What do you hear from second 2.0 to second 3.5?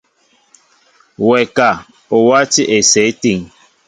o wátī esew étíŋ?